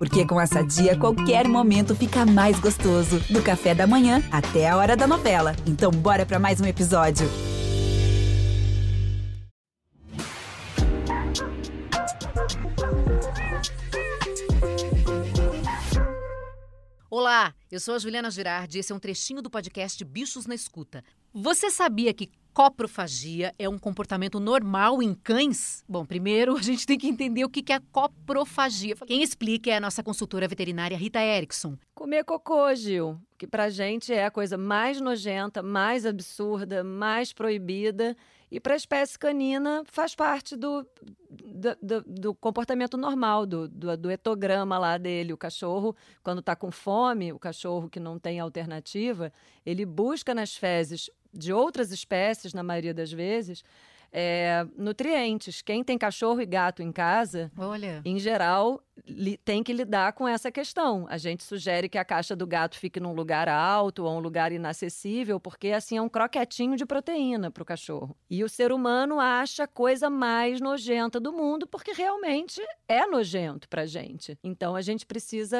Porque 0.00 0.26
com 0.26 0.40
essa 0.40 0.62
dia, 0.62 0.96
qualquer 0.96 1.46
momento 1.46 1.94
fica 1.94 2.24
mais 2.24 2.58
gostoso. 2.58 3.20
Do 3.28 3.42
café 3.42 3.74
da 3.74 3.86
manhã 3.86 4.22
até 4.32 4.66
a 4.66 4.74
hora 4.74 4.96
da 4.96 5.06
novela. 5.06 5.54
Então, 5.66 5.90
bora 5.90 6.24
para 6.24 6.38
mais 6.38 6.58
um 6.58 6.64
episódio. 6.64 7.28
Olá, 17.10 17.54
eu 17.70 17.78
sou 17.78 17.94
a 17.94 17.98
Juliana 17.98 18.30
Girardi 18.30 18.78
e 18.78 18.80
esse 18.80 18.92
é 18.92 18.94
um 18.94 18.98
trechinho 18.98 19.42
do 19.42 19.50
podcast 19.50 20.02
Bichos 20.02 20.46
na 20.46 20.54
Escuta. 20.54 21.04
Você 21.34 21.70
sabia 21.70 22.14
que 22.14 22.30
coprofagia 22.52 23.54
é 23.58 23.68
um 23.68 23.78
comportamento 23.78 24.38
normal 24.38 25.02
em 25.02 25.14
cães? 25.14 25.84
Bom, 25.88 26.04
primeiro 26.04 26.56
a 26.58 26.62
gente 26.62 26.86
tem 26.86 26.98
que 26.98 27.08
entender 27.08 27.44
o 27.44 27.48
que 27.48 27.72
é 27.72 27.80
coprofagia. 27.92 28.94
Quem 29.06 29.22
explica 29.22 29.70
é 29.70 29.76
a 29.76 29.80
nossa 29.80 30.02
consultora 30.02 30.48
veterinária 30.48 30.96
Rita 30.96 31.20
Erickson. 31.20 31.76
Comer 31.94 32.24
cocô, 32.24 32.74
Gil, 32.74 33.20
que 33.36 33.46
pra 33.46 33.68
gente 33.68 34.12
é 34.12 34.24
a 34.24 34.30
coisa 34.30 34.56
mais 34.56 35.00
nojenta, 35.00 35.62
mais 35.62 36.06
absurda, 36.06 36.82
mais 36.82 37.32
proibida. 37.32 38.16
E 38.50 38.58
para 38.58 38.74
a 38.74 38.76
espécie 38.76 39.16
canina 39.16 39.84
faz 39.86 40.14
parte 40.16 40.56
do, 40.56 40.84
do, 41.30 41.76
do, 41.80 42.04
do 42.04 42.34
comportamento 42.34 42.96
normal, 42.96 43.46
do, 43.46 43.68
do, 43.68 44.10
etograma 44.10 44.76
lá 44.76 44.98
dele. 44.98 45.32
O 45.32 45.36
cachorro, 45.36 45.94
quando 46.22 46.40
está 46.40 46.56
com 46.56 46.72
fome, 46.72 47.32
o 47.32 47.38
cachorro 47.38 47.88
que 47.88 48.00
não 48.00 48.18
tem 48.18 48.40
alternativa, 48.40 49.32
ele 49.64 49.86
busca 49.86 50.34
nas 50.34 50.56
fezes 50.56 51.08
de 51.32 51.52
outras 51.52 51.92
espécies, 51.92 52.52
na 52.52 52.62
maioria 52.62 52.94
das 52.94 53.12
vezes, 53.12 53.64
é, 54.12 54.66
nutrientes. 54.76 55.62
Quem 55.62 55.82
tem 55.82 55.98
cachorro 55.98 56.40
e 56.40 56.46
gato 56.46 56.82
em 56.82 56.92
casa, 56.92 57.50
Olha. 57.56 58.02
em 58.04 58.18
geral, 58.18 58.82
li, 59.06 59.36
tem 59.38 59.62
que 59.62 59.72
lidar 59.72 60.12
com 60.12 60.26
essa 60.26 60.50
questão. 60.50 61.06
A 61.08 61.16
gente 61.16 61.42
sugere 61.42 61.88
que 61.88 61.98
a 61.98 62.04
caixa 62.04 62.34
do 62.34 62.46
gato 62.46 62.78
fique 62.78 63.00
num 63.00 63.12
lugar 63.12 63.48
alto 63.48 64.04
ou 64.04 64.16
um 64.16 64.20
lugar 64.20 64.52
inacessível, 64.52 65.38
porque 65.40 65.68
assim 65.68 65.96
é 65.96 66.02
um 66.02 66.08
croquetinho 66.08 66.76
de 66.76 66.86
proteína 66.86 67.50
para 67.50 67.62
o 67.62 67.66
cachorro. 67.66 68.16
E 68.28 68.42
o 68.44 68.48
ser 68.48 68.72
humano 68.72 69.20
acha 69.20 69.64
a 69.64 69.68
coisa 69.68 70.10
mais 70.10 70.60
nojenta 70.60 71.20
do 71.20 71.32
mundo, 71.32 71.66
porque 71.66 71.92
realmente 71.92 72.60
é 72.88 73.06
nojento 73.06 73.68
para 73.68 73.86
gente. 73.86 74.38
Então 74.42 74.74
a 74.74 74.82
gente 74.82 75.06
precisa 75.06 75.58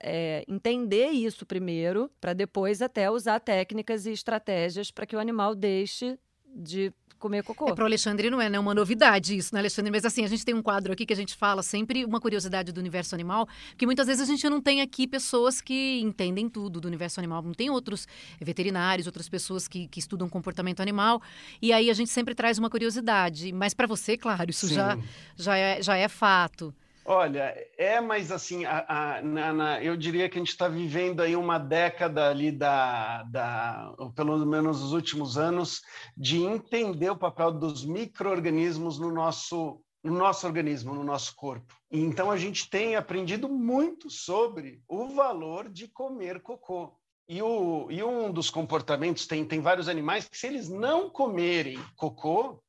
é, 0.00 0.44
entender 0.48 1.10
isso 1.10 1.46
primeiro, 1.46 2.10
para 2.20 2.32
depois 2.32 2.82
até 2.82 3.10
usar 3.10 3.40
técnicas 3.40 4.06
e 4.06 4.12
estratégias 4.12 4.90
para 4.90 5.06
que 5.06 5.16
o 5.16 5.18
animal 5.20 5.54
deixe 5.54 6.18
de 6.54 6.92
comer 7.24 7.42
cocô. 7.42 7.70
É, 7.70 7.74
para 7.74 7.84
o 7.84 7.86
Alexandre 7.86 8.28
não 8.28 8.40
é 8.40 8.50
né, 8.50 8.58
uma 8.58 8.74
novidade 8.74 9.34
isso, 9.34 9.54
né, 9.54 9.60
Alexandre? 9.60 9.90
Mas 9.90 10.04
assim, 10.04 10.24
a 10.24 10.28
gente 10.28 10.44
tem 10.44 10.54
um 10.54 10.62
quadro 10.62 10.92
aqui 10.92 11.06
que 11.06 11.12
a 11.12 11.16
gente 11.16 11.34
fala 11.34 11.62
sempre 11.62 12.04
uma 12.04 12.20
curiosidade 12.20 12.70
do 12.70 12.78
universo 12.78 13.14
animal, 13.14 13.48
que 13.78 13.86
muitas 13.86 14.06
vezes 14.06 14.22
a 14.22 14.26
gente 14.26 14.46
não 14.48 14.60
tem 14.60 14.82
aqui 14.82 15.06
pessoas 15.06 15.60
que 15.60 16.00
entendem 16.02 16.50
tudo 16.50 16.80
do 16.82 16.86
universo 16.86 17.18
animal. 17.18 17.42
Não 17.42 17.54
tem 17.54 17.70
outros 17.70 18.06
veterinários, 18.40 19.06
outras 19.06 19.28
pessoas 19.28 19.66
que, 19.66 19.88
que 19.88 19.98
estudam 19.98 20.28
comportamento 20.28 20.80
animal. 20.80 21.22
E 21.62 21.72
aí 21.72 21.88
a 21.88 21.94
gente 21.94 22.10
sempre 22.10 22.34
traz 22.34 22.58
uma 22.58 22.68
curiosidade. 22.68 23.52
Mas 23.52 23.72
para 23.72 23.86
você, 23.86 24.18
claro, 24.18 24.50
isso 24.50 24.68
já, 24.68 24.98
já, 25.36 25.56
é, 25.56 25.82
já 25.82 25.96
é 25.96 26.08
fato. 26.08 26.74
Olha, 27.06 27.54
é, 27.76 28.00
mas 28.00 28.32
assim, 28.32 28.64
a, 28.64 28.84
a, 28.88 29.22
na, 29.22 29.52
na, 29.52 29.84
eu 29.84 29.94
diria 29.94 30.26
que 30.26 30.38
a 30.38 30.40
gente 30.40 30.48
está 30.48 30.68
vivendo 30.68 31.20
aí 31.20 31.36
uma 31.36 31.58
década 31.58 32.30
ali 32.30 32.50
da, 32.50 33.24
da, 33.24 33.94
pelo 34.16 34.38
menos 34.46 34.80
nos 34.80 34.92
últimos 34.92 35.36
anos, 35.36 35.82
de 36.16 36.42
entender 36.42 37.10
o 37.10 37.16
papel 37.16 37.52
dos 37.52 37.84
micro-organismos 37.84 38.98
no 38.98 39.12
nosso, 39.12 39.82
no 40.02 40.14
nosso 40.14 40.46
organismo, 40.46 40.94
no 40.94 41.04
nosso 41.04 41.36
corpo. 41.36 41.74
Então 41.90 42.30
a 42.30 42.38
gente 42.38 42.70
tem 42.70 42.96
aprendido 42.96 43.50
muito 43.50 44.08
sobre 44.08 44.82
o 44.88 45.08
valor 45.08 45.68
de 45.68 45.86
comer 45.88 46.40
cocô. 46.40 46.98
E, 47.28 47.42
o, 47.42 47.86
e 47.90 48.02
um 48.02 48.32
dos 48.32 48.48
comportamentos, 48.48 49.26
tem, 49.26 49.44
tem 49.44 49.60
vários 49.60 49.90
animais 49.90 50.26
que 50.26 50.38
se 50.38 50.46
eles 50.46 50.70
não 50.70 51.10
comerem 51.10 51.78
cocô, 51.96 52.62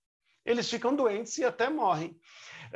eles 0.46 0.70
ficam 0.70 0.96
doentes 0.96 1.38
e 1.38 1.44
até 1.44 1.70
morrem. 1.70 2.16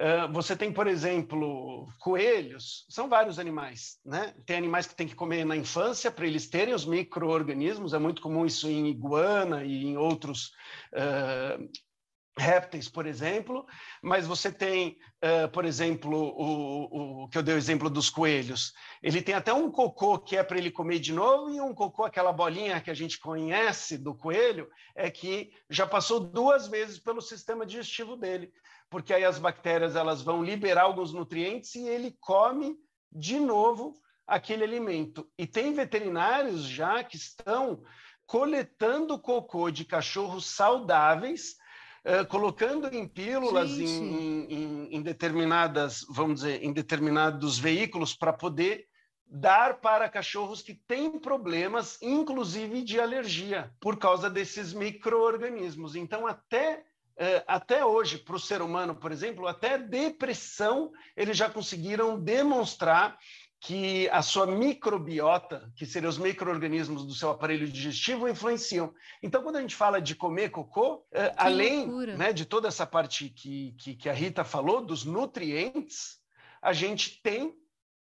Ah, 0.02 0.28
você 0.28 0.56
tem, 0.56 0.72
por 0.72 0.88
exemplo, 0.88 1.92
coelhos, 2.00 2.86
são 2.90 3.10
vários 3.10 3.38
animais, 3.38 4.00
né? 4.06 4.34
Tem 4.46 4.56
animais 4.56 4.88
que 4.88 4.96
tem 4.96 5.06
que 5.06 5.16
comer 5.16 5.46
na 5.46 5.58
infância 5.58 6.10
para 6.10 6.26
eles 6.26 6.48
terem 6.48 6.74
os 6.74 6.86
micro-organismos, 6.86 7.94
é 7.94 8.00
muito 8.00 8.22
comum 8.22 8.46
isso 8.46 8.70
em 8.70 8.88
iguana 8.88 9.62
e 9.66 9.84
em 9.84 9.98
outros 9.98 10.54
uh, 10.94 11.70
répteis, 12.38 12.88
por 12.88 13.06
exemplo, 13.06 13.66
mas 14.02 14.26
você 14.26 14.52
tem, 14.52 14.98
uh, 15.24 15.50
por 15.50 15.66
exemplo, 15.66 16.18
o, 16.18 17.24
o, 17.24 17.28
que 17.30 17.38
eu 17.38 17.44
dei 17.44 17.56
o 17.56 17.58
exemplo 17.58 17.90
dos 17.90 18.10
coelhos. 18.10 18.74
Ele 19.04 19.22
tem 19.22 19.36
até 19.36 19.54
um 19.54 19.70
cocô 19.70 20.18
que 20.18 20.38
é 20.38 20.44
para 20.44 20.58
ele 20.58 20.72
comer 20.72 21.00
de 21.00 21.14
novo, 21.14 21.54
e 21.54 21.60
um 21.60 21.74
cocô, 21.74 22.06
aquela 22.06 22.32
bolinha 22.32 22.80
que 22.80 22.92
a 22.92 22.94
gente 22.94 23.20
conhece 23.20 23.98
do 23.98 24.16
coelho, 24.16 24.70
é 24.96 25.10
que 25.12 25.52
já 25.70 25.86
passou 25.86 26.20
duas 26.20 26.68
vezes 26.68 27.00
pelo 27.00 27.22
sistema 27.22 27.66
digestivo 27.66 28.16
dele 28.16 28.52
porque 28.90 29.14
aí 29.14 29.24
as 29.24 29.38
bactérias 29.38 29.96
elas 29.96 30.22
vão 30.22 30.44
liberar 30.44 30.84
alguns 30.84 31.14
nutrientes 31.14 31.76
e 31.76 31.88
ele 31.88 32.18
come 32.20 32.76
de 33.12 33.40
novo 33.40 33.96
aquele 34.26 34.64
alimento. 34.64 35.30
E 35.38 35.46
tem 35.46 35.74
veterinários 35.74 36.64
já 36.64 37.04
que 37.04 37.16
estão 37.16 37.84
coletando 38.26 39.20
cocô 39.20 39.72
de 39.72 39.86
cachorros 39.86 40.46
saudáveis, 40.46 41.56
uh, 42.06 42.26
colocando 42.28 42.88
em 42.94 43.08
pílulas 43.08 43.72
em, 43.72 44.46
em, 44.46 44.96
em, 44.96 45.02
determinadas, 45.02 46.06
vamos 46.10 46.42
dizer, 46.42 46.64
em 46.64 46.72
determinados 46.72 47.58
veículos 47.58 48.16
para 48.16 48.34
poder 48.34 48.88
dar 49.26 49.80
para 49.80 50.10
cachorros 50.10 50.62
que 50.62 50.74
têm 50.74 51.20
problemas, 51.20 52.02
inclusive 52.02 52.82
de 52.82 53.00
alergia, 53.00 53.72
por 53.80 53.98
causa 53.98 54.30
desses 54.30 54.74
micro-organismos. 54.74 55.96
Então, 55.96 56.26
até 56.26 56.84
é, 57.22 57.44
até 57.46 57.84
hoje, 57.84 58.18
para 58.18 58.38
o 58.38 58.40
ser 58.40 58.62
humano, 58.62 58.96
por 58.96 59.12
exemplo, 59.12 59.46
até 59.46 59.78
depressão, 59.78 60.90
eles 61.18 61.36
já 61.36 61.50
conseguiram 61.50 62.18
demonstrar 62.18 63.20
que 63.60 64.08
a 64.10 64.22
sua 64.22 64.48
microbiota, 64.48 65.72
que 65.76 65.86
seriam 65.86 66.10
os 66.10 66.18
micro-organismos 66.18 67.06
do 67.06 67.14
seu 67.14 67.30
aparelho 67.30 67.68
digestivo, 67.68 68.28
influenciam. 68.28 68.94
Então, 69.22 69.44
quando 69.44 69.58
a 69.58 69.62
gente 69.62 69.76
fala 69.76 70.02
de 70.02 70.16
comer 70.16 70.50
cocô, 70.50 71.06
é, 71.12 71.34
além 71.36 71.88
né, 72.18 72.32
de 72.32 72.46
toda 72.46 72.70
essa 72.70 72.86
parte 72.86 73.30
que, 73.30 73.76
que, 73.78 73.96
que 73.96 74.10
a 74.10 74.14
Rita 74.14 74.46
falou, 74.46 74.82
dos 74.82 75.04
nutrientes, 75.04 76.20
a 76.62 76.72
gente 76.72 77.22
tem 77.22 77.54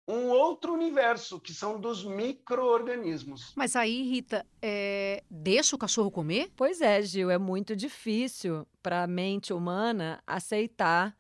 um 0.08 0.28
outro 0.28 0.72
universo, 0.72 1.40
que 1.40 1.52
são 1.52 1.80
dos 1.80 2.04
micro-organismos. 2.04 3.52
Mas 3.56 3.74
aí, 3.74 4.02
Rita, 4.02 4.46
é... 4.60 5.22
deixa 5.30 5.76
o 5.76 5.78
cachorro 5.78 6.10
comer? 6.10 6.50
Pois 6.56 6.80
é, 6.80 7.00
Gil, 7.02 7.30
é 7.30 7.38
muito 7.38 7.74
difícil 7.74 8.66
para 8.82 9.02
a 9.02 9.06
mente 9.06 9.52
humana 9.52 10.22
aceitar 10.26 11.16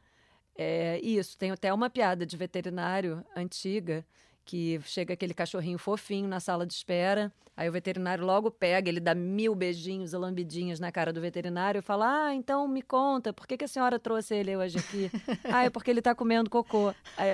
é, 0.56 1.00
isso. 1.00 1.36
Tem 1.36 1.50
até 1.50 1.72
uma 1.72 1.90
piada 1.90 2.24
de 2.24 2.36
veterinário 2.36 3.24
antiga 3.36 4.04
que 4.44 4.80
chega 4.84 5.14
aquele 5.14 5.34
cachorrinho 5.34 5.78
fofinho 5.78 6.28
na 6.28 6.40
sala 6.40 6.66
de 6.66 6.74
espera 6.74 7.32
Aí 7.56 7.68
o 7.68 7.72
veterinário 7.72 8.24
logo 8.24 8.50
pega, 8.50 8.88
ele 8.88 8.98
dá 8.98 9.14
mil 9.14 9.54
beijinhos 9.54 10.12
e 10.12 10.16
lambidinhas 10.16 10.80
na 10.80 10.90
cara 10.90 11.12
do 11.12 11.20
veterinário 11.20 11.78
e 11.78 11.82
fala: 11.82 12.26
Ah, 12.26 12.34
então 12.34 12.66
me 12.66 12.82
conta, 12.82 13.32
por 13.32 13.46
que, 13.46 13.56
que 13.56 13.64
a 13.64 13.68
senhora 13.68 13.96
trouxe 13.96 14.34
ele 14.34 14.56
hoje 14.56 14.78
aqui? 14.78 15.08
ah, 15.44 15.64
é 15.64 15.70
porque 15.70 15.88
ele 15.88 16.02
tá 16.02 16.16
comendo 16.16 16.50
cocô. 16.50 16.92
Aí, 17.16 17.30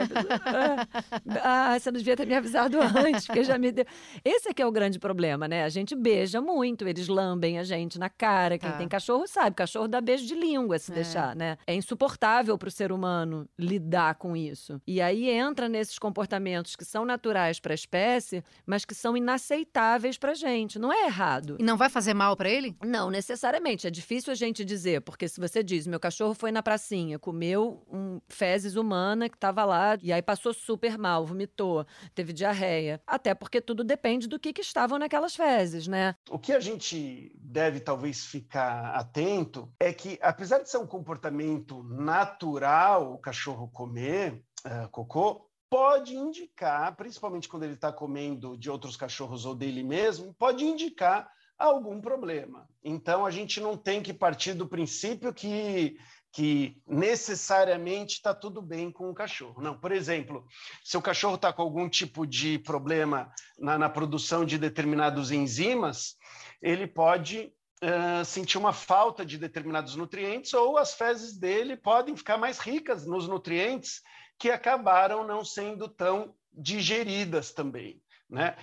ah, 1.42 1.78
você 1.78 1.90
não 1.90 1.96
devia 1.96 2.16
ter 2.18 2.26
me 2.26 2.34
avisado 2.34 2.78
antes, 2.78 3.26
porque 3.26 3.42
já 3.42 3.56
me 3.56 3.72
deu. 3.72 3.86
Esse 4.22 4.50
aqui 4.50 4.60
é 4.60 4.66
o 4.66 4.70
grande 4.70 4.98
problema, 4.98 5.48
né? 5.48 5.64
A 5.64 5.70
gente 5.70 5.96
beija 5.96 6.38
muito, 6.38 6.86
eles 6.86 7.08
lambem 7.08 7.58
a 7.58 7.64
gente 7.64 7.98
na 7.98 8.10
cara. 8.10 8.58
Quem 8.58 8.70
tá. 8.70 8.76
tem 8.76 8.88
cachorro 8.88 9.26
sabe, 9.26 9.56
cachorro 9.56 9.88
dá 9.88 10.02
beijo 10.02 10.26
de 10.26 10.34
língua 10.34 10.78
se 10.78 10.92
é. 10.92 10.96
deixar, 10.96 11.34
né? 11.34 11.56
É 11.66 11.74
insuportável 11.74 12.58
para 12.58 12.68
o 12.68 12.70
ser 12.70 12.92
humano 12.92 13.48
lidar 13.58 14.16
com 14.16 14.36
isso. 14.36 14.82
E 14.86 15.00
aí 15.00 15.30
entra 15.30 15.66
nesses 15.66 15.98
comportamentos 15.98 16.76
que 16.76 16.84
são 16.84 16.99
naturais 17.04 17.58
para 17.58 17.72
a 17.72 17.74
espécie, 17.74 18.44
mas 18.66 18.84
que 18.84 18.94
são 18.94 19.16
inaceitáveis 19.16 20.10
fez 20.10 20.18
pra 20.18 20.34
gente. 20.34 20.78
Não 20.78 20.92
é 20.92 21.06
errado. 21.06 21.56
E 21.58 21.62
não 21.62 21.76
vai 21.76 21.88
fazer 21.88 22.14
mal 22.14 22.36
para 22.36 22.48
ele? 22.48 22.76
Não, 22.84 23.10
necessariamente. 23.10 23.86
É 23.86 23.90
difícil 23.90 24.32
a 24.32 24.34
gente 24.34 24.64
dizer, 24.64 25.00
porque 25.02 25.28
se 25.28 25.40
você 25.40 25.62
diz, 25.62 25.86
meu 25.86 26.00
cachorro 26.00 26.34
foi 26.34 26.50
na 26.50 26.62
pracinha, 26.62 27.18
comeu 27.18 27.86
um 27.90 28.20
fezes 28.28 28.74
humana 28.74 29.28
que 29.28 29.38
tava 29.38 29.64
lá, 29.64 29.96
e 30.02 30.12
aí 30.12 30.22
passou 30.22 30.52
super 30.52 30.98
mal, 30.98 31.24
vomitou, 31.24 31.86
teve 32.14 32.32
diarreia. 32.32 33.00
Até 33.06 33.34
porque 33.34 33.60
tudo 33.60 33.84
depende 33.84 34.26
do 34.26 34.38
que, 34.38 34.52
que 34.52 34.62
estavam 34.62 34.98
naquelas 34.98 35.36
fezes, 35.36 35.86
né? 35.86 36.14
O 36.28 36.38
que 36.38 36.52
a 36.52 36.60
gente 36.60 37.32
deve 37.36 37.80
talvez 37.80 38.24
ficar 38.24 38.92
atento 38.94 39.72
é 39.78 39.92
que, 39.92 40.18
apesar 40.20 40.58
de 40.58 40.68
ser 40.68 40.78
um 40.78 40.86
comportamento 40.86 41.82
natural 41.84 43.12
o 43.12 43.18
cachorro 43.18 43.68
comer 43.68 44.42
uh, 44.66 44.88
cocô, 44.90 45.49
pode 45.70 46.16
indicar, 46.16 46.96
principalmente 46.96 47.48
quando 47.48 47.62
ele 47.62 47.74
está 47.74 47.92
comendo 47.92 48.58
de 48.58 48.68
outros 48.68 48.96
cachorros 48.96 49.46
ou 49.46 49.54
dele 49.54 49.84
mesmo, 49.84 50.34
pode 50.34 50.64
indicar 50.64 51.30
algum 51.56 52.00
problema. 52.00 52.68
Então, 52.82 53.24
a 53.24 53.30
gente 53.30 53.60
não 53.60 53.76
tem 53.76 54.02
que 54.02 54.12
partir 54.12 54.54
do 54.54 54.66
princípio 54.66 55.32
que, 55.32 55.96
que 56.32 56.82
necessariamente 56.86 58.14
está 58.14 58.34
tudo 58.34 58.60
bem 58.60 58.90
com 58.90 59.10
o 59.10 59.14
cachorro. 59.14 59.62
Não, 59.62 59.78
por 59.78 59.92
exemplo, 59.92 60.44
se 60.82 60.96
o 60.96 61.02
cachorro 61.02 61.36
está 61.36 61.52
com 61.52 61.62
algum 61.62 61.88
tipo 61.88 62.26
de 62.26 62.58
problema 62.58 63.30
na, 63.58 63.78
na, 63.78 63.88
produção 63.88 64.44
de 64.44 64.58
determinados 64.58 65.30
enzimas, 65.30 66.16
ele 66.60 66.86
pode 66.86 67.52
uh, 67.84 68.24
sentir 68.24 68.58
uma 68.58 68.72
falta 68.72 69.24
de 69.24 69.38
determinados 69.38 69.94
nutrientes 69.94 70.52
ou 70.54 70.78
as 70.78 70.94
fezes 70.94 71.38
dele 71.38 71.76
podem 71.76 72.16
ficar 72.16 72.38
mais 72.38 72.58
ricas 72.58 73.06
nos 73.06 73.28
nutrientes 73.28 74.02
que 74.40 74.50
acabaram 74.50 75.22
não 75.22 75.44
sendo 75.44 75.86
tão 75.86 76.34
digeridas 76.50 77.52
também. 77.52 78.02
Né? 78.28 78.56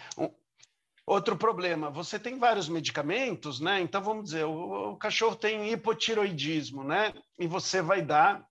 Outro 1.06 1.38
problema, 1.38 1.92
você 1.92 2.18
tem 2.18 2.40
vários 2.40 2.68
medicamentos, 2.68 3.62
né? 3.62 3.80
Então 3.80 4.02
vamos 4.02 4.26
dizer, 4.26 4.46
o, 4.46 4.94
o 4.94 4.98
cachorro 4.98 5.36
tem 5.36 5.72
hipotiroidismo, 5.72 6.84
né? 6.84 7.14
E 7.40 7.48
você 7.48 7.82
vai 7.82 8.02
dar 8.02 8.46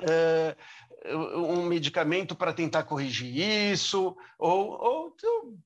é, 0.00 0.56
um 1.36 1.66
medicamento 1.66 2.34
para 2.34 2.52
tentar 2.52 2.82
corrigir 2.84 3.36
isso, 3.72 4.16
ou, 4.38 4.70
ou, 4.70 5.16
ou 5.22 5.58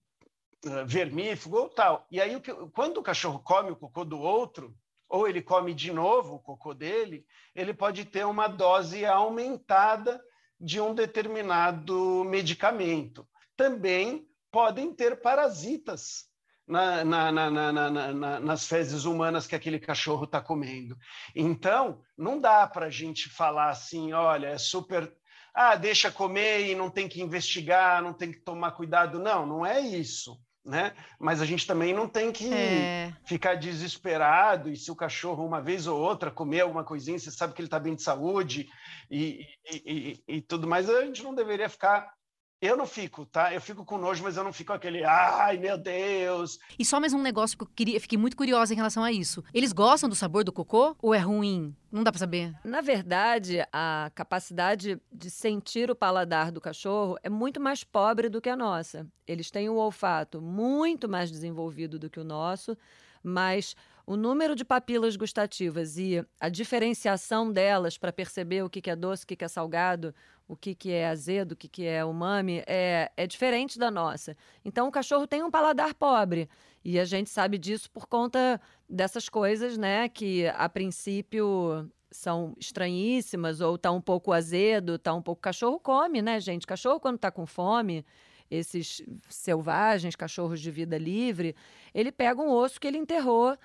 eh, 0.66 0.84
vermífugo 0.84 1.58
ou 1.58 1.68
tal. 1.68 2.06
E 2.10 2.20
aí, 2.20 2.40
quando 2.74 2.98
o 2.98 3.02
cachorro 3.02 3.38
come 3.38 3.70
o 3.70 3.76
cocô 3.76 4.04
do 4.04 4.20
outro, 4.20 4.74
ou 5.08 5.26
ele 5.28 5.40
come 5.40 5.72
de 5.72 5.92
novo 5.92 6.34
o 6.34 6.40
cocô 6.40 6.74
dele, 6.74 7.24
ele 7.54 7.72
pode 7.72 8.04
ter 8.04 8.26
uma 8.26 8.48
dose 8.48 9.06
aumentada 9.06 10.22
de 10.62 10.80
um 10.80 10.94
determinado 10.94 12.24
medicamento. 12.24 13.28
Também 13.56 14.26
podem 14.50 14.94
ter 14.94 15.20
parasitas 15.20 16.30
na, 16.66 17.04
na, 17.04 17.32
na, 17.32 18.40
nas 18.40 18.66
fezes 18.66 19.04
humanas 19.04 19.46
que 19.46 19.56
aquele 19.56 19.80
cachorro 19.80 20.24
está 20.24 20.40
comendo. 20.40 20.96
Então, 21.34 22.00
não 22.16 22.40
dá 22.40 22.66
para 22.66 22.86
a 22.86 22.90
gente 22.90 23.28
falar 23.28 23.70
assim, 23.70 24.12
olha, 24.12 24.46
é 24.48 24.58
super. 24.58 25.12
Ah, 25.52 25.74
deixa 25.74 26.10
comer 26.10 26.70
e 26.70 26.74
não 26.74 26.88
tem 26.88 27.08
que 27.08 27.20
investigar, 27.20 28.00
não 28.00 28.14
tem 28.14 28.30
que 28.30 28.40
tomar 28.40 28.72
cuidado. 28.72 29.18
Não, 29.18 29.44
não 29.44 29.66
é 29.66 29.80
isso. 29.80 30.40
Né? 30.64 30.92
Mas 31.18 31.40
a 31.40 31.44
gente 31.44 31.66
também 31.66 31.92
não 31.92 32.08
tem 32.08 32.30
que 32.30 32.52
é. 32.52 33.12
ficar 33.24 33.56
desesperado 33.56 34.70
e 34.70 34.76
se 34.76 34.92
o 34.92 34.96
cachorro 34.96 35.44
uma 35.44 35.60
vez 35.60 35.88
ou 35.88 36.00
outra 36.00 36.30
comer 36.30 36.60
alguma 36.60 36.84
coisinha, 36.84 37.18
você 37.18 37.32
sabe 37.32 37.52
que 37.52 37.60
ele 37.60 37.66
está 37.66 37.80
bem 37.80 37.96
de 37.96 38.02
saúde 38.02 38.68
e, 39.10 39.44
e, 39.68 39.82
e, 40.28 40.36
e, 40.36 40.40
tudo 40.40 40.68
mais, 40.68 40.88
a 40.88 41.04
gente 41.04 41.24
não 41.24 41.34
deveria 41.34 41.68
ficar 41.68 42.14
eu 42.62 42.76
não 42.76 42.86
fico, 42.86 43.26
tá? 43.26 43.52
Eu 43.52 43.60
fico 43.60 43.84
com 43.84 43.98
nojo, 43.98 44.22
mas 44.22 44.36
eu 44.36 44.44
não 44.44 44.52
fico 44.52 44.72
aquele, 44.72 45.02
ai 45.02 45.58
meu 45.58 45.76
Deus. 45.76 46.60
E 46.78 46.84
só 46.84 47.00
mais 47.00 47.12
um 47.12 47.20
negócio 47.20 47.58
que 47.58 47.64
eu 47.64 47.68
queria, 47.74 48.00
fiquei 48.00 48.16
muito 48.16 48.36
curiosa 48.36 48.72
em 48.72 48.76
relação 48.76 49.02
a 49.02 49.10
isso. 49.10 49.42
Eles 49.52 49.72
gostam 49.72 50.08
do 50.08 50.14
sabor 50.14 50.44
do 50.44 50.52
cocô 50.52 50.94
ou 51.02 51.12
é 51.12 51.18
ruim? 51.18 51.74
Não 51.90 52.04
dá 52.04 52.12
para 52.12 52.20
saber. 52.20 52.54
Na 52.64 52.80
verdade, 52.80 53.66
a 53.72 54.12
capacidade 54.14 54.96
de 55.10 55.28
sentir 55.28 55.90
o 55.90 55.96
paladar 55.96 56.52
do 56.52 56.60
cachorro 56.60 57.18
é 57.24 57.28
muito 57.28 57.60
mais 57.60 57.82
pobre 57.82 58.28
do 58.28 58.40
que 58.40 58.48
a 58.48 58.56
nossa. 58.56 59.08
Eles 59.26 59.50
têm 59.50 59.68
o 59.68 59.74
olfato 59.74 60.40
muito 60.40 61.08
mais 61.08 61.32
desenvolvido 61.32 61.98
do 61.98 62.08
que 62.08 62.20
o 62.20 62.24
nosso, 62.24 62.78
mas 63.24 63.74
o 64.06 64.16
número 64.16 64.54
de 64.54 64.64
papilas 64.64 65.16
gustativas 65.16 65.96
e 65.96 66.24
a 66.40 66.48
diferenciação 66.48 67.52
delas 67.52 67.98
para 67.98 68.12
perceber 68.12 68.62
o 68.62 68.70
que 68.70 68.90
é 68.90 68.96
doce, 68.96 69.24
o 69.24 69.26
que 69.26 69.44
é 69.44 69.48
salgado, 69.48 70.14
o 70.46 70.56
que, 70.56 70.74
que 70.74 70.90
é 70.90 71.08
azedo, 71.08 71.52
o 71.52 71.56
que, 71.56 71.68
que 71.68 71.84
é 71.84 72.04
umami, 72.04 72.62
é, 72.66 73.10
é 73.16 73.26
diferente 73.26 73.78
da 73.78 73.90
nossa. 73.90 74.36
Então, 74.64 74.88
o 74.88 74.92
cachorro 74.92 75.26
tem 75.26 75.42
um 75.42 75.50
paladar 75.50 75.94
pobre. 75.94 76.48
E 76.84 76.98
a 76.98 77.04
gente 77.04 77.30
sabe 77.30 77.58
disso 77.58 77.90
por 77.90 78.06
conta 78.06 78.60
dessas 78.88 79.28
coisas, 79.28 79.78
né? 79.78 80.08
Que 80.08 80.46
a 80.48 80.68
princípio 80.68 81.90
são 82.10 82.54
estranhíssimas, 82.58 83.60
ou 83.60 83.78
tá 83.78 83.90
um 83.90 84.00
pouco 84.00 84.32
azedo, 84.32 84.98
tá 84.98 85.14
um 85.14 85.22
pouco. 85.22 85.40
Cachorro 85.40 85.80
come, 85.80 86.20
né, 86.20 86.40
gente? 86.40 86.66
Cachorro, 86.66 87.00
quando 87.00 87.18
tá 87.18 87.30
com 87.30 87.46
fome, 87.46 88.04
esses 88.50 89.02
selvagens, 89.28 90.14
cachorros 90.14 90.60
de 90.60 90.70
vida 90.70 90.98
livre, 90.98 91.56
ele 91.94 92.12
pega 92.12 92.40
um 92.40 92.50
osso 92.50 92.80
que 92.80 92.86
ele 92.86 92.98
enterrou 92.98 93.56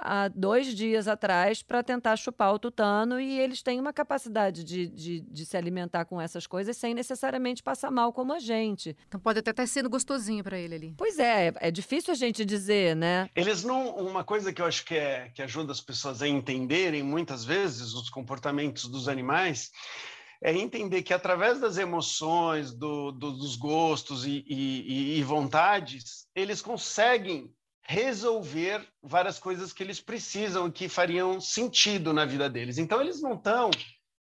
há 0.00 0.28
dois 0.28 0.74
dias 0.74 1.06
atrás 1.06 1.62
para 1.62 1.82
tentar 1.82 2.16
chupar 2.16 2.52
o 2.54 2.58
tutano 2.58 3.20
e 3.20 3.38
eles 3.38 3.62
têm 3.62 3.78
uma 3.78 3.92
capacidade 3.92 4.64
de, 4.64 4.88
de, 4.88 5.20
de, 5.20 5.46
se 5.46 5.56
alimentar 5.56 6.04
com 6.04 6.20
essas 6.20 6.46
coisas 6.46 6.76
sem 6.76 6.94
necessariamente 6.94 7.62
passar 7.62 7.90
mal 7.90 8.12
como 8.12 8.32
a 8.32 8.38
gente. 8.38 8.96
Então 9.06 9.20
pode 9.20 9.38
até 9.38 9.50
estar 9.50 9.66
sendo 9.66 9.88
gostosinho 9.88 10.42
para 10.42 10.58
ele 10.58 10.74
ali. 10.74 10.94
Pois 10.96 11.18
é, 11.18 11.52
é 11.60 11.70
difícil 11.70 12.12
a 12.12 12.16
gente 12.16 12.44
dizer, 12.44 12.96
né? 12.96 13.28
Eles 13.34 13.62
não. 13.62 13.92
Uma 13.96 14.24
coisa 14.24 14.52
que 14.52 14.60
eu 14.60 14.66
acho 14.66 14.84
que, 14.84 14.94
é, 14.94 15.30
que 15.34 15.42
ajuda 15.42 15.72
as 15.72 15.80
pessoas 15.80 16.22
a 16.22 16.28
entenderem 16.28 17.02
muitas 17.02 17.44
vezes 17.44 17.94
os 17.94 18.10
comportamentos 18.10 18.86
dos 18.86 19.08
animais 19.08 19.70
é 20.42 20.52
entender 20.52 21.02
que 21.02 21.14
através 21.14 21.60
das 21.60 21.78
emoções, 21.78 22.72
do, 22.72 23.12
do, 23.12 23.32
dos 23.32 23.54
gostos 23.54 24.26
e, 24.26 24.44
e, 24.46 25.18
e 25.18 25.22
vontades, 25.22 26.26
eles 26.34 26.60
conseguem 26.60 27.54
resolver 27.82 28.86
várias 29.02 29.38
coisas 29.38 29.72
que 29.72 29.82
eles 29.82 30.00
precisam 30.00 30.70
que 30.70 30.88
fariam 30.88 31.40
sentido 31.40 32.12
na 32.12 32.24
vida 32.24 32.48
deles. 32.48 32.78
Então, 32.78 33.00
eles 33.00 33.20
não 33.20 33.34
estão 33.34 33.70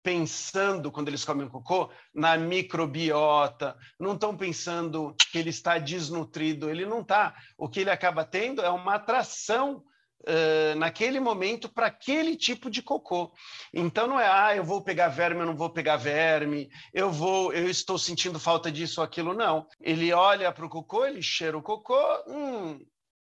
pensando, 0.02 0.90
quando 0.90 1.08
eles 1.08 1.24
comem 1.24 1.48
cocô, 1.48 1.90
na 2.12 2.36
microbiota, 2.36 3.76
não 3.98 4.14
estão 4.14 4.36
pensando 4.36 5.14
que 5.30 5.38
ele 5.38 5.50
está 5.50 5.78
desnutrido, 5.78 6.68
ele 6.68 6.84
não 6.84 7.00
está. 7.00 7.34
O 7.56 7.68
que 7.68 7.80
ele 7.80 7.90
acaba 7.90 8.24
tendo 8.24 8.62
é 8.62 8.70
uma 8.70 8.96
atração 8.96 9.82
Uh, 10.24 10.78
naquele 10.78 11.18
momento 11.18 11.68
para 11.68 11.88
aquele 11.88 12.36
tipo 12.36 12.70
de 12.70 12.80
cocô. 12.80 13.32
Então 13.74 14.06
não 14.06 14.20
é, 14.20 14.28
ah, 14.28 14.54
eu 14.54 14.62
vou 14.62 14.80
pegar 14.80 15.08
verme, 15.08 15.40
eu 15.40 15.46
não 15.46 15.56
vou 15.56 15.68
pegar 15.68 15.96
verme, 15.96 16.70
eu 16.94 17.10
vou, 17.10 17.52
eu 17.52 17.68
estou 17.68 17.98
sentindo 17.98 18.38
falta 18.38 18.70
disso 18.70 19.00
ou 19.00 19.04
aquilo, 19.04 19.34
não. 19.34 19.66
Ele 19.80 20.12
olha 20.12 20.52
para 20.52 20.64
o 20.64 20.68
cocô, 20.68 21.04
ele 21.04 21.20
cheira 21.20 21.58
o 21.58 21.62
cocô, 21.62 22.00
hum, 22.28 22.78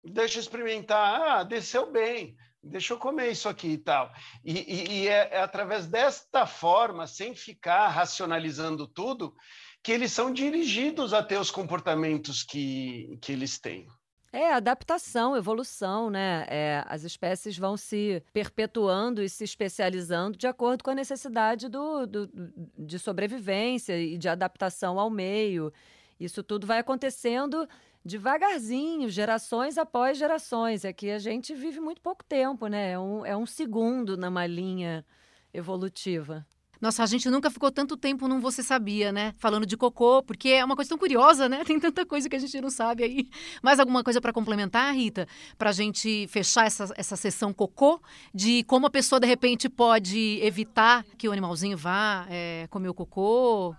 deixa 0.04 0.38
eu 0.38 0.42
experimentar, 0.42 1.20
ah, 1.20 1.42
desceu 1.42 1.90
bem, 1.90 2.36
deixa 2.62 2.92
eu 2.94 2.98
comer 2.98 3.30
isso 3.30 3.48
aqui 3.48 3.68
e 3.68 3.78
tal. 3.78 4.12
E, 4.44 4.52
e, 4.52 4.92
e 4.92 5.08
é, 5.08 5.28
é 5.32 5.40
através 5.40 5.86
desta 5.86 6.46
forma, 6.46 7.06
sem 7.06 7.34
ficar 7.34 7.88
racionalizando 7.88 8.86
tudo, 8.86 9.34
que 9.82 9.92
eles 9.92 10.12
são 10.12 10.32
dirigidos 10.32 11.12
a 11.12 11.22
ter 11.22 11.38
os 11.38 11.50
comportamentos 11.50 12.42
que, 12.42 13.18
que 13.20 13.32
eles 13.32 13.58
têm. 13.58 13.86
É, 14.32 14.52
adaptação, 14.52 15.36
evolução, 15.36 16.10
né? 16.10 16.44
É, 16.48 16.82
as 16.88 17.04
espécies 17.04 17.56
vão 17.56 17.76
se 17.76 18.20
perpetuando 18.32 19.22
e 19.22 19.28
se 19.28 19.44
especializando 19.44 20.36
de 20.36 20.48
acordo 20.48 20.82
com 20.82 20.90
a 20.90 20.94
necessidade 20.94 21.68
do, 21.68 22.04
do, 22.04 22.30
de 22.76 22.98
sobrevivência 22.98 23.96
e 23.96 24.18
de 24.18 24.28
adaptação 24.28 24.98
ao 24.98 25.08
meio. 25.08 25.72
Isso 26.18 26.42
tudo 26.42 26.66
vai 26.66 26.80
acontecendo 26.80 27.68
devagarzinho, 28.04 29.08
gerações 29.08 29.78
após 29.78 30.18
gerações. 30.18 30.84
É 30.84 30.92
que 30.92 31.10
a 31.10 31.18
gente 31.18 31.54
vive 31.54 31.80
muito 31.80 32.00
pouco 32.00 32.22
tempo, 32.24 32.66
né? 32.66 32.92
É 32.92 32.98
um, 32.98 33.24
é 33.24 33.36
um 33.36 33.46
segundo 33.46 34.16
numa 34.16 34.46
linha 34.46 35.04
evolutiva. 35.52 36.46
Nossa, 36.80 37.02
a 37.02 37.06
gente 37.06 37.30
nunca 37.30 37.50
ficou 37.50 37.70
tanto 37.70 37.96
tempo 37.96 38.28
num 38.28 38.40
Você 38.40 38.62
Sabia, 38.62 39.10
né? 39.10 39.32
Falando 39.38 39.64
de 39.64 39.74
cocô, 39.74 40.22
porque 40.22 40.50
é 40.50 40.62
uma 40.62 40.76
questão 40.76 40.98
curiosa, 40.98 41.48
né? 41.48 41.64
Tem 41.64 41.80
tanta 41.80 42.04
coisa 42.04 42.28
que 42.28 42.36
a 42.36 42.38
gente 42.38 42.60
não 42.60 42.68
sabe 42.68 43.04
aí. 43.04 43.30
Mais 43.62 43.80
alguma 43.80 44.04
coisa 44.04 44.20
para 44.20 44.34
complementar, 44.34 44.94
Rita? 44.94 45.26
Para 45.56 45.70
a 45.70 45.72
gente 45.72 46.26
fechar 46.28 46.66
essa, 46.66 46.92
essa 46.96 47.16
sessão 47.16 47.54
cocô, 47.54 48.02
de 48.34 48.64
como 48.64 48.86
a 48.86 48.90
pessoa, 48.90 49.18
de 49.18 49.26
repente, 49.26 49.66
pode 49.68 50.38
evitar 50.42 51.04
que 51.16 51.26
o 51.26 51.32
animalzinho 51.32 51.78
vá 51.78 52.26
é, 52.28 52.66
comer 52.68 52.90
o 52.90 52.94
cocô? 52.94 53.74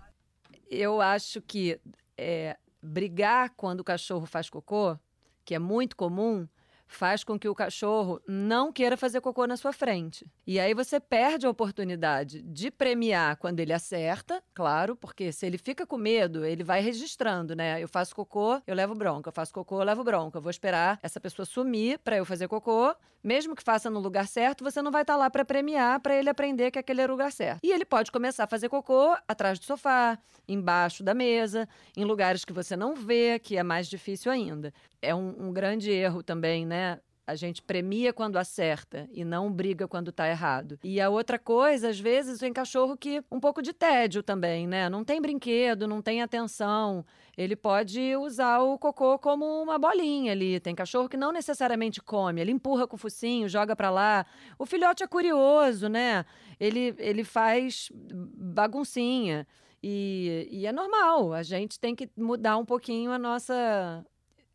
Eu 0.68 1.00
acho 1.00 1.40
que 1.40 1.78
é, 2.18 2.56
brigar 2.86 3.50
quando 3.56 3.80
o 3.80 3.84
cachorro 3.84 4.26
faz 4.26 4.48
cocô, 4.48 4.98
que 5.44 5.54
é 5.54 5.58
muito 5.58 5.96
comum, 5.96 6.48
faz 6.86 7.24
com 7.24 7.38
que 7.38 7.48
o 7.48 7.54
cachorro 7.54 8.20
não 8.26 8.72
queira 8.72 8.96
fazer 8.96 9.20
cocô 9.20 9.46
na 9.46 9.56
sua 9.56 9.72
frente. 9.72 10.26
E 10.46 10.60
aí 10.60 10.74
você 10.74 11.00
perde 11.00 11.46
a 11.46 11.50
oportunidade 11.50 12.42
de 12.42 12.70
premiar 12.70 13.36
quando 13.36 13.60
ele 13.60 13.72
acerta, 13.72 14.42
claro, 14.54 14.96
porque 14.96 15.32
se 15.32 15.46
ele 15.46 15.58
fica 15.58 15.86
com 15.86 15.96
medo, 15.96 16.44
ele 16.44 16.62
vai 16.62 16.80
registrando, 16.80 17.54
né? 17.54 17.82
Eu 17.82 17.88
faço 17.88 18.14
cocô, 18.14 18.60
eu 18.66 18.74
levo 18.74 18.94
bronca, 18.94 19.28
eu 19.28 19.32
faço 19.32 19.52
cocô, 19.52 19.80
eu 19.80 19.84
levo 19.84 20.04
bronca. 20.04 20.38
Eu 20.38 20.42
vou 20.42 20.50
esperar 20.50 20.98
essa 21.02 21.20
pessoa 21.20 21.44
sumir 21.44 21.98
para 21.98 22.16
eu 22.16 22.24
fazer 22.24 22.48
cocô. 22.48 22.94
Mesmo 23.22 23.56
que 23.56 23.62
faça 23.62 23.90
no 23.90 23.98
lugar 23.98 24.28
certo, 24.28 24.62
você 24.62 24.80
não 24.80 24.92
vai 24.92 25.02
estar 25.02 25.14
tá 25.14 25.18
lá 25.18 25.28
para 25.28 25.44
premiar, 25.44 25.98
para 25.98 26.14
ele 26.14 26.30
aprender 26.30 26.70
que 26.70 26.78
aquele 26.78 27.00
é 27.00 27.06
o 27.06 27.10
lugar 27.10 27.32
certo. 27.32 27.58
E 27.64 27.72
ele 27.72 27.84
pode 27.84 28.12
começar 28.12 28.44
a 28.44 28.46
fazer 28.46 28.68
cocô 28.68 29.16
atrás 29.26 29.58
do 29.58 29.64
sofá, 29.64 30.16
embaixo 30.46 31.02
da 31.02 31.12
mesa, 31.12 31.68
em 31.96 32.04
lugares 32.04 32.44
que 32.44 32.52
você 32.52 32.76
não 32.76 32.94
vê, 32.94 33.40
que 33.40 33.56
é 33.56 33.64
mais 33.64 33.88
difícil 33.88 34.30
ainda. 34.30 34.72
É 35.02 35.12
um, 35.12 35.48
um 35.48 35.52
grande 35.52 35.90
erro 35.90 36.22
também, 36.22 36.64
né? 36.76 37.00
A 37.26 37.34
gente 37.34 37.60
premia 37.60 38.12
quando 38.12 38.36
acerta 38.36 39.08
e 39.12 39.24
não 39.24 39.50
briga 39.50 39.88
quando 39.88 40.12
tá 40.12 40.28
errado. 40.28 40.78
E 40.84 41.00
a 41.00 41.10
outra 41.10 41.40
coisa, 41.40 41.88
às 41.88 41.98
vezes, 41.98 42.38
tem 42.38 42.52
cachorro 42.52 42.96
que 42.96 43.20
um 43.32 43.40
pouco 43.40 43.60
de 43.60 43.72
tédio 43.72 44.22
também, 44.22 44.64
né? 44.64 44.88
Não 44.88 45.02
tem 45.02 45.20
brinquedo, 45.20 45.88
não 45.88 46.00
tem 46.00 46.22
atenção. 46.22 47.04
Ele 47.36 47.56
pode 47.56 48.14
usar 48.14 48.60
o 48.60 48.78
cocô 48.78 49.18
como 49.18 49.44
uma 49.60 49.76
bolinha 49.76 50.30
ali. 50.30 50.60
Tem 50.60 50.72
cachorro 50.72 51.08
que 51.08 51.16
não 51.16 51.32
necessariamente 51.32 52.00
come, 52.00 52.40
ele 52.40 52.52
empurra 52.52 52.86
com 52.86 52.94
o 52.94 52.98
focinho, 52.98 53.48
joga 53.48 53.74
para 53.74 53.90
lá. 53.90 54.24
O 54.56 54.64
filhote 54.64 55.02
é 55.02 55.06
curioso, 55.08 55.88
né? 55.88 56.24
Ele, 56.60 56.94
ele 56.96 57.24
faz 57.24 57.90
baguncinha. 57.92 59.48
E, 59.82 60.48
e 60.50 60.66
é 60.66 60.72
normal, 60.72 61.32
a 61.32 61.42
gente 61.42 61.78
tem 61.78 61.94
que 61.94 62.08
mudar 62.16 62.56
um 62.56 62.64
pouquinho 62.64 63.10
a 63.12 63.18
nossa, 63.18 64.04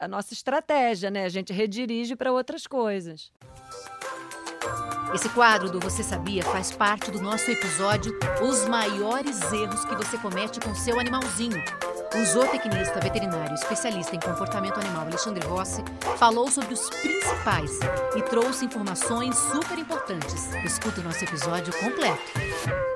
a 0.01 0.07
nossa 0.07 0.33
estratégia, 0.33 1.11
né? 1.11 1.25
A 1.25 1.29
gente 1.29 1.53
redirige 1.53 2.15
para 2.15 2.31
outras 2.31 2.65
coisas. 2.65 3.31
Esse 5.13 5.29
quadro 5.29 5.69
do 5.69 5.79
Você 5.79 6.01
Sabia 6.01 6.43
faz 6.43 6.71
parte 6.71 7.11
do 7.11 7.21
nosso 7.21 7.51
episódio 7.51 8.17
Os 8.41 8.67
Maiores 8.67 9.39
Erros 9.53 9.85
que 9.85 9.95
Você 9.95 10.17
Comete 10.17 10.59
com 10.59 10.73
Seu 10.73 10.99
Animalzinho. 10.99 11.61
O 12.15 12.25
zootecnista 12.25 12.99
veterinário 12.99 13.53
especialista 13.53 14.15
em 14.15 14.19
comportamento 14.19 14.79
animal 14.79 15.05
Alexandre 15.05 15.45
Rossi 15.47 15.83
falou 16.17 16.49
sobre 16.49 16.73
os 16.73 16.89
principais 16.89 17.71
e 18.15 18.21
trouxe 18.23 18.65
informações 18.65 19.37
super 19.37 19.77
importantes. 19.77 20.51
Escuta 20.65 20.99
o 20.99 21.03
nosso 21.03 21.23
episódio 21.23 21.73
completo. 21.79 22.90